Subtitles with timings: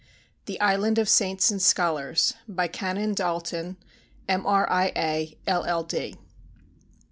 [0.47, 3.77] THE ISLAND OF SAINTS AND SCHOLARS By CANON D'ALTON,
[4.27, 6.17] M.R.I.A., LL.D.